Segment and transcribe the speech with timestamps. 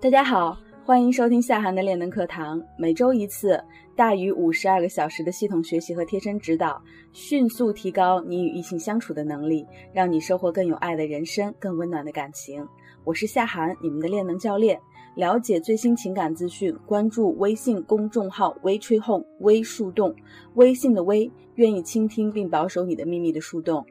[0.00, 3.60] 大家好，欢迎收听夏涵的练能课堂，每周一次，
[3.96, 6.80] 大于五十二个小时的系统学习和贴身指导，
[7.12, 12.64] 迅速提高你与异性相处的能力，让你收获更有爱的人生，更温暖的感情。
[13.02, 14.78] 我是夏涵，你们的练能教练。
[15.16, 20.14] 了解最新情感资讯，关注微信公众号“微吹哄微树洞”，
[20.54, 23.84] 微信的微，愿意倾听并保守你的秘密的树洞。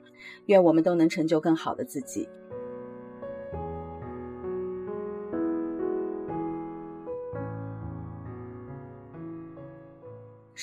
[0.46, 2.30] 愿我们都能成就更好的自己。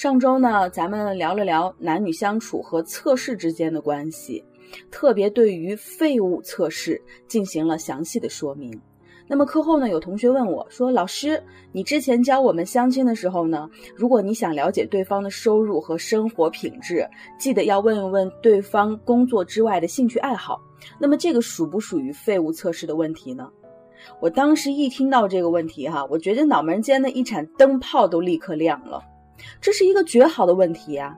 [0.04, 4.44] 上周呢，咱们聊了聊男女相处和测试之间的关系，
[4.90, 8.78] 特别对于废物测试进行了详细的说明。
[9.26, 20.60] 那么课后呢，有同学问我说：“老师，你之前教我们相亲的时候呢，如果你想了解对方的收入和生活品质，记得要问一问对方工作之外的兴趣爱好。
[20.98, 23.48] 那么这个属不属于废物测试的问题呢？”
[24.20, 29.02] 我当时一听到这个问题，哈，我觉得脑门间的一盏灯泡都立刻亮了。
[29.60, 31.16] 这是一个绝好的问题呀！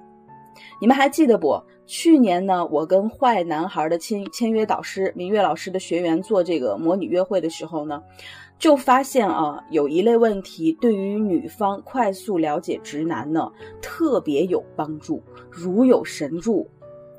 [0.81, 1.61] 你们还记得不？
[1.87, 8.03] 去年呢，我跟坏男孩的签签约导师明月老师的学员做这个模拟约会的时候呢，
[8.59, 16.69] 就发现啊，有一类问题对于女方快速了解直男呢特别有帮助，如有神助。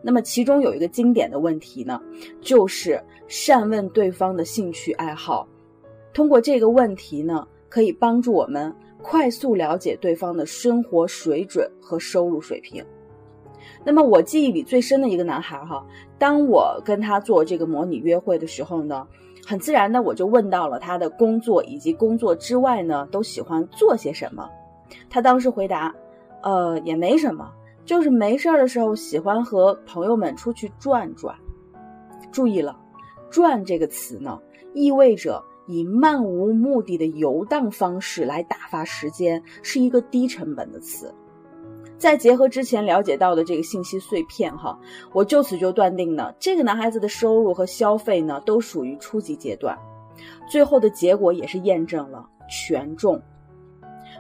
[0.04, 2.02] 那么其中有一个经典的问题呢，
[2.42, 5.48] 就是善问对方的兴趣爱好。
[6.14, 8.76] 通过这个问题呢，可以帮助我们。
[9.10, 12.84] 快速了解对方的生活水准和收入水平。
[13.86, 15.86] 那么我记忆里最深的一个男孩哈，
[16.20, 19.08] 当我跟他做这个模拟约会的时候呢，
[19.46, 24.50] 很自然的我就问到了他的工作以及工作之外呢都喜欢做些什么。
[25.10, 25.96] 他当时回答，
[26.44, 27.50] 呃，也没什么，
[27.86, 31.34] 就是没事儿的时候喜欢和朋友们出去转转。
[32.30, 32.78] 注意了，
[33.30, 34.38] 转这个词呢，
[34.74, 35.42] 意味着。
[35.68, 41.14] 以漫无目的的游荡方式来打发时间，是一个低成本的词。
[41.98, 44.80] 再结合之前了解到的这个信息碎片，哈，
[45.14, 49.78] 我就此就断定呢，这个男孩子的收入和消费呢，都属于初级阶段。
[50.50, 53.22] 最后的结果也是验证了权重。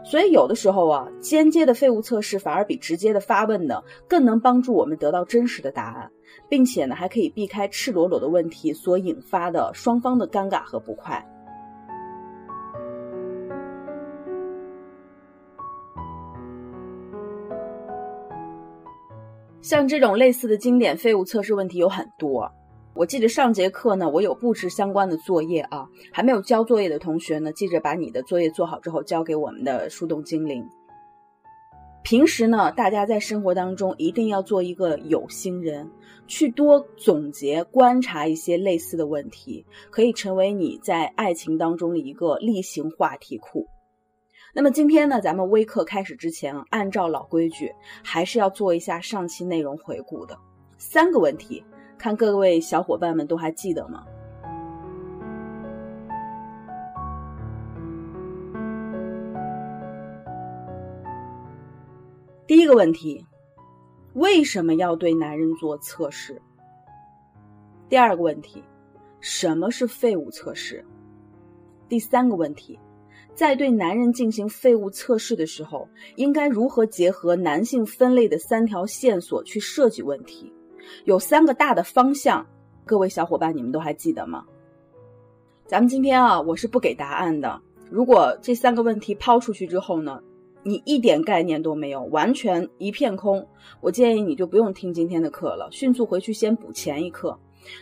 [0.03, 6.11] 所以有的时候啊，间接的废物测试反而比直接的发问呢，更能帮助我们得到真实的答案，
[6.49, 11.23] 并且呢，还可以避开赤裸裸的问题所引发的双方的尴尬和不快。
[19.67, 22.49] 像这种类似的经典废物测试问题有很多。
[22.93, 30.65] 我记得上节课呢，我有布置相关的作业啊，还没有交作业的同学呢，记着把你的作业做好之后交给我们的树洞精灵。
[32.01, 35.85] 平时呢，大家在生活当中一定要做一个有心人，
[36.27, 43.67] 去多总结观察一些类似的问题，可以成为你在爱情当中的一个例行话题库。
[44.57, 47.71] 那么今天呢，咱们微课开始之前，按照老规矩，
[48.03, 50.35] 还是要做一下上期内容回顾的。
[50.79, 51.63] 三个问题，
[51.95, 54.03] 看各位小伙伴们都还记得吗？
[62.47, 63.23] 第一个问题，
[64.13, 66.41] 为什么要对男人做测试？
[67.87, 68.63] 第二个问题，
[69.19, 70.83] 什么是废物测试？
[71.87, 72.79] 第三个问题。
[73.37, 80.51] 在对男人进行废物测试的时候，应该如何结合男性分类的三条线索去设计问题？
[81.05, 82.43] 有三个大的方向，
[82.83, 84.43] 各位小伙伴，你们都还记得吗？
[85.67, 87.61] 咱们今天啊，我是不给答案的。
[87.91, 90.19] 如果这三个问题抛出去之后呢，
[90.63, 93.47] 你一点概念都没有，完全一片空，
[93.81, 97.37] 我建议你就不用听今天的课了，迅速回去先补前一课。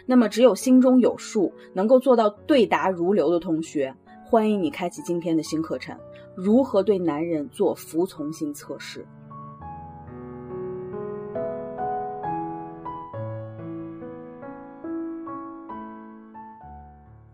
[0.06, 3.96] 那么，只有心中有数，能够做到对答如流的同学。
[4.28, 5.96] 欢迎你开启今天的新课程：
[6.34, 9.06] 如何对男人做服从性测试。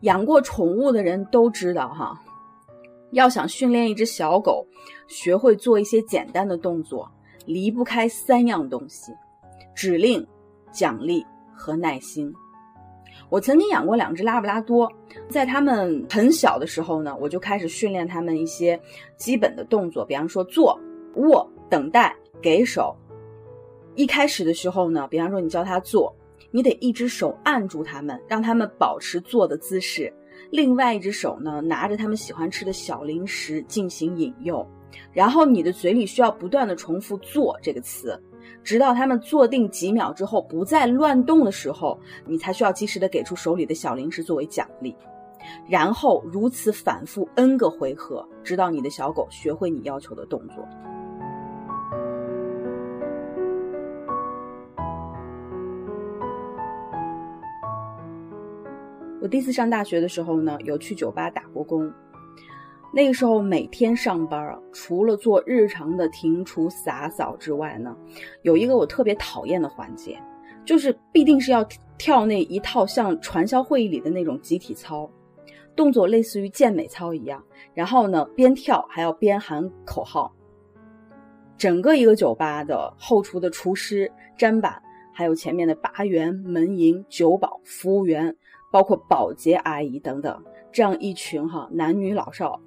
[0.01, 2.21] 养过宠物的人都知道，哈，
[3.11, 4.67] 要想训练一只小狗
[5.07, 7.09] 学会做一些简单的动作，
[7.45, 9.13] 离不开三样东西：
[9.73, 10.27] 指令、
[10.73, 12.33] 奖励和耐心。
[13.31, 14.92] 我曾经养过两只拉布拉多，
[15.30, 18.78] 在它们很小的时候呢，我就开始训练它们一些
[19.16, 20.78] 基本的动作，比方说坐、
[21.16, 22.94] 卧、等待、给手。
[23.95, 26.13] 一开始的时候呢，比方说你教它坐，
[26.51, 30.13] 你得一只手按住它们，让它们保持坐的姿势，
[30.50, 34.68] 另外一只手呢拿着它们喜欢吃的小零食进行引诱，
[35.13, 38.22] 然后你的嘴里需要不断的重复“坐”这个词。
[38.63, 44.95] 直到他们坐定几秒之后不再乱动的时候，你才需要及时的给出手里的小零食作为奖励。
[45.67, 50.67] 然后如此反复 n 个回合，直到你的小狗学会你要求的动作。
[59.19, 61.91] 我第一次上大学的时候呢，有去酒吧打过工。
[62.93, 67.95] 那个时候每天上班啊，除了做日常的停厨洒扫之外呢，
[68.41, 70.21] 有一个我特别讨厌的环节，
[70.65, 71.65] 就是必定是要
[71.97, 75.09] 跳那一套像传销会议里的那种集体操，
[75.75, 77.41] 动作类似于健美操一样。
[77.73, 80.31] 然后呢，边跳还要边喊口号。
[81.57, 84.81] 整个一个酒吧的后厨的厨师、砧板，
[85.13, 88.35] 还有前面的吧员、门迎、酒保、服务员。
[88.71, 90.41] 包括保洁阿姨等等，
[90.71, 92.57] 这样一群哈男女老少，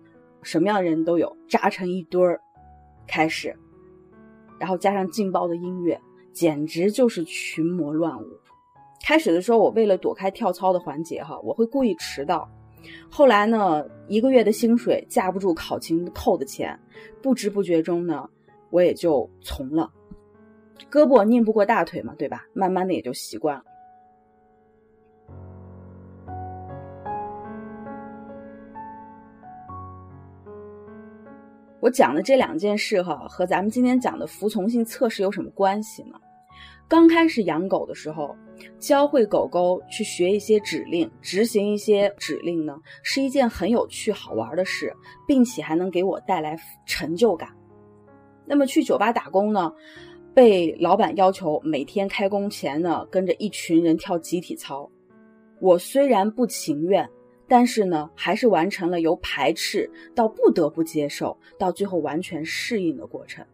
[0.45, 2.41] 什么样的人都有，扎成一堆儿，
[3.07, 3.57] 开始，
[4.61, 6.01] 然后加上劲爆的音乐，
[6.33, 8.27] 简直就是群魔乱舞。
[9.05, 12.49] 开始的时候，我为了躲开跳操的环节哈，我会故意迟到。
[13.11, 16.79] 后来呢，一个月的薪水架不住考勤扣的钱，
[17.23, 18.29] 不知不觉中呢，
[18.71, 19.91] 我也就从了。
[20.91, 22.47] 胳膊拧不过大腿嘛，对吧？
[22.53, 23.65] 慢慢的也就习惯了。
[31.85, 36.19] 我讲的这两件事哈，和咱们今天讲的服从性测试有什么关系呢？
[36.89, 38.35] 刚开始养狗的时候，
[38.79, 44.91] 教会狗狗去学一些指令，执行一些指令呢，是一件很有趣好玩的事，
[45.29, 47.51] 并且还能给我带来成就感。
[48.47, 49.71] 那么去酒吧打工呢，
[50.33, 54.91] 被老板要求每天开工前呢，跟着一群人跳集体操，
[55.61, 57.07] 我虽然不情愿。
[57.47, 63.45] 但是呢，还是完成了由排斥到不得不接受，到最后完全适应的过程。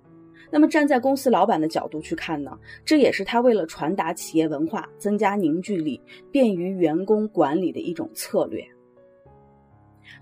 [0.52, 6.00] 那么站在公司老板的角度去看呢，这也是他为了传达企业文化、增加凝聚力、
[6.32, 8.64] 便于员工管理的一种策略。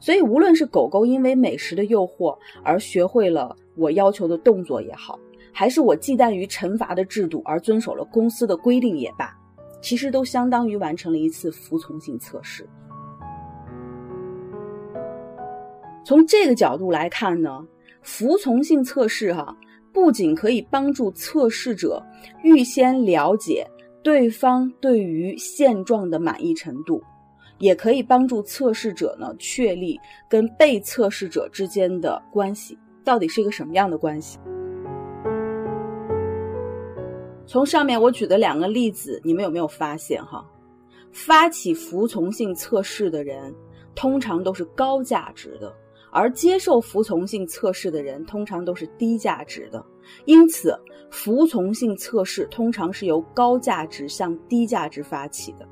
[0.01, 5.19] 所以，无论是狗狗因为美食的诱惑而学会了我要求的动作也好，
[5.53, 9.35] 还是我忌惮于惩罚的制度而遵守了公司的规定也罢，
[9.81, 12.69] 其实都相当于完成了一次服从性测试。
[16.09, 17.63] 从这个角度来看呢，
[18.01, 19.55] 服从性测试哈，
[19.93, 22.03] 不仅可以帮助测试者
[22.43, 23.67] 预先了解
[24.03, 27.03] 对方对于现状的满意程度，
[27.59, 30.01] 也可以帮助测试者呢确立
[30.31, 34.39] 跟被测试者之间的关系到底是一个什么样的关系。
[37.47, 40.43] 从上面我举的两个例子，你们有没有发现哈？
[41.13, 43.55] 发起服从性测试的人，
[43.95, 45.71] 通常都是高价值的。
[46.11, 49.85] 而接受服从性测试的人通常都是低价值的，
[50.25, 50.79] 因此
[51.11, 55.69] 服从性测试通常是由高价值向低价值发起的。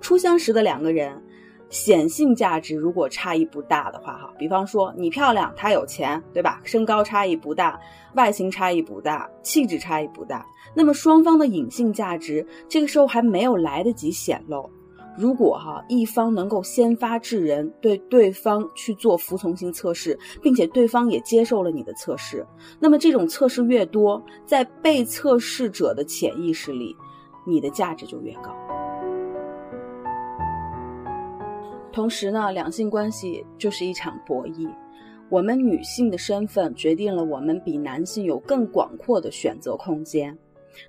[0.00, 1.20] 初相识的两个人，
[1.68, 6.60] 显性价值如果差异不大的话，哈，比方说你漂亮，他有钱，对吧？
[6.62, 7.78] 身高差异不大，
[8.14, 14.70] 外形差异不大，气质差异不大，那么双方的隐性价值这个时候还没有来得及显露。
[15.16, 22.44] 如果哈一方能够先发制人，对对方去做服从性测试，并且对方也接受了你的测试，
[22.80, 26.96] 那么这种测试越多，在被测试者的潜意识里，
[27.46, 28.54] 你的价值就越高。
[31.92, 34.68] 同时呢，两性关系就是一场博弈，
[35.30, 40.36] 我们女性的身份决定了我们比男性有更广阔的选择空间。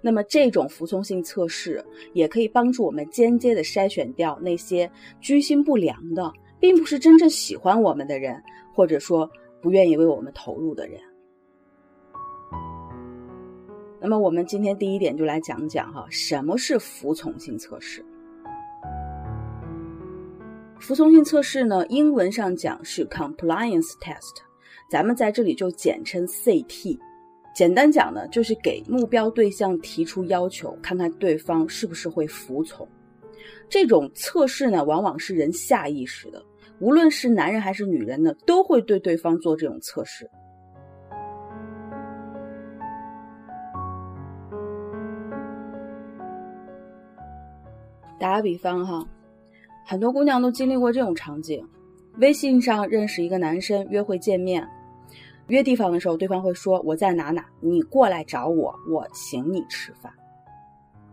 [0.02, 4.90] 那么，这种服从性测试也可以帮助我们间接的筛选掉那些
[5.20, 8.42] 居心不良的，并不是真正喜欢我们的人，
[8.74, 9.30] 或者说
[9.62, 11.00] 不愿意为我们投入的人。
[14.00, 18.06] 那么，我们今天第一点就来讲讲哈，什么是服从性测试？
[20.80, 24.36] 服从性测试呢，英文上讲是 compliance test，
[24.92, 27.00] 咱们在这里就简称 CT。
[27.56, 32.86] 简单讲呢，就是给目标对象提出要求，看看对方是不是会服从。
[33.70, 36.44] 这种测试呢，往往是人下意识的，
[36.80, 40.30] 无论是男人还是女人呢，都会对对方做这种测试。
[48.20, 49.08] 打个比方哈，
[49.86, 51.66] 很多姑娘都经历过这种场景：
[52.18, 54.68] 微信上认识一个男生，约会见面。
[55.48, 60.12] 约地方的时候，对方会说：“我在哪哪，你过来找我，我请你吃饭。”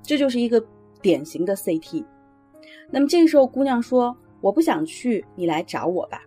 [0.02, 0.64] 这就是一个
[1.00, 2.04] 典型的 CT。
[2.90, 6.22] 那么这个时候，姑娘说：“我不想去，你来找我吧。”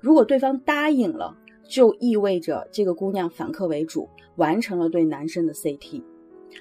[0.00, 1.36] 如果对方答应了，
[1.68, 6.02] 就意味着这个姑娘反客为主，完成了对男生的 CT。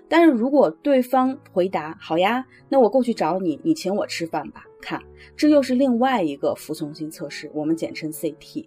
[0.07, 4.63] 但是如果对方回答好呀，那我过去找你，你请我吃饭吧。
[4.81, 5.01] 看，
[5.35, 8.65] 这又是另外一个服从性测试，我们简称 CT。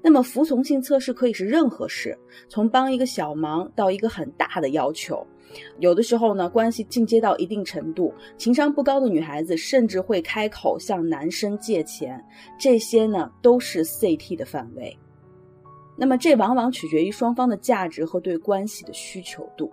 [0.00, 5.26] 那么服从性测试可以是任何事，从帮一个小忙到一个很大的要求。
[5.80, 12.24] 有的时候呢，关系进阶到一定程度，情商不高的女孩子甚至会开口向男生借钱，
[12.58, 14.96] 这些呢都是 CT 的范围。
[15.94, 19.70] 那么这往往取决于双方的价值和对关系的需求度。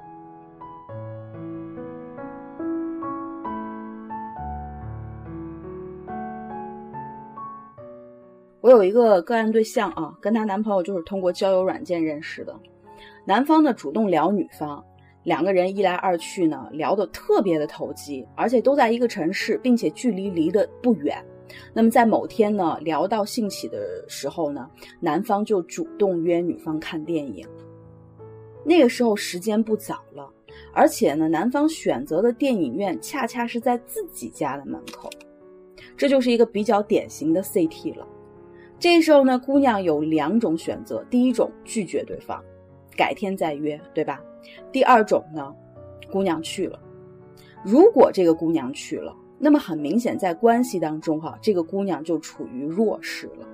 [8.70, 12.56] 我有一个个案对象啊，跟她男朋友就是通过交友软件认识的。
[13.26, 14.86] 男方呢主动聊女方，
[15.24, 21.18] 两个人一来二去呢聊得特别的投机，而且都在一个城市，并且距离离得不远。
[21.74, 27.44] 那么在某天呢聊到兴起的时候呢，男方就主动约女方看电影。
[28.64, 30.30] 那个时候时间不早了，
[30.76, 35.10] 而且呢男方选择的电影院恰恰是在自己家的门口，
[35.98, 38.08] 这就是一个比较典型的 CT 了。
[38.80, 42.42] 这时候呢，姑娘有两种选择：第一种拒绝对方，
[42.96, 44.22] 改天再约，对吧？
[44.72, 45.54] 第二种呢，
[46.10, 46.80] 姑娘去了。
[47.62, 53.46] 如果这个姑娘去了，那么很明显，在关系当中哈，这个姑娘就处于弱势了。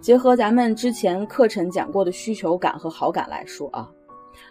[0.00, 3.88] 结合咱们之前课程讲过的需求感和好感来说啊。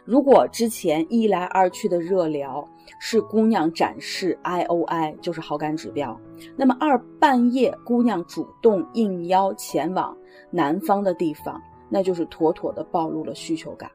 [0.09, 2.67] 如果之前一来二去的热聊
[2.99, 6.19] 是姑娘展示 I O I，就是好感指标，
[6.55, 10.17] 那么二半夜姑娘主动应邀前往
[10.49, 13.87] 男方的地方，那就是妥妥的暴露了需求感。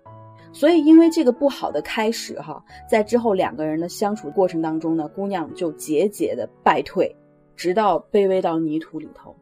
[0.52, 7.12] 所以因为这个不好的开始哈，在之后两个人的相处过程当中呢，姑娘就节节的败退，
[7.56, 9.34] 直到卑微到泥土里头。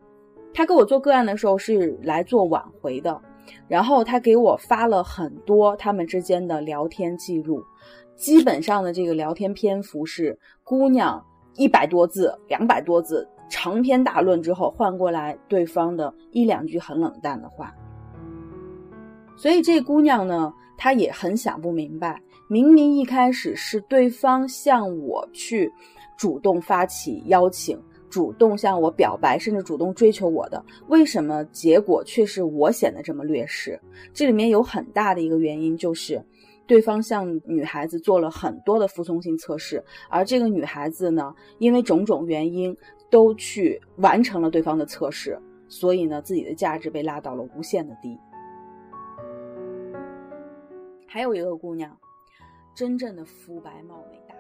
[0.55, 3.21] 他跟我做个案的时候是来做挽回的。
[3.69, 7.63] 然后他给我发了很多他们之间的聊天记录，
[8.17, 11.25] 基本上的这个聊天篇幅是姑娘
[11.57, 17.75] 一百多字、两百多字长篇大论之后换过来对方的一两句很冷淡的话。
[19.37, 25.73] 所以这姑娘呢，她也很想不明白，明明一开始是对方向我去
[26.17, 27.79] 主动发起邀请。
[28.13, 33.81] 主动向我表白，甚至主动追求我的，为什么结果却是我显得这么劣势？
[34.13, 36.23] 这里面有很大的一个原因，就是
[36.67, 42.77] 对方向女孩子做了很多的服从性测试，而这个女孩子呢，因为种种原因
[43.09, 48.19] 都去完成了对方的测试，所以呢，自己的价值被拉到了无限的低。
[51.07, 51.97] 还有一个姑娘，
[52.75, 54.32] 真正的肤白貌美。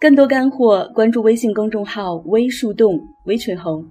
[0.00, 3.84] 更多干货，关注微信公众号“微树洞”微群红，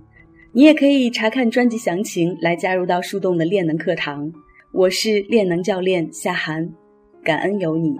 [0.53, 4.31] 你也可以查看专辑详情来加入到树洞的练能课堂。
[4.71, 6.71] 我是练能教练夏涵，
[7.25, 7.93] 感恩有你。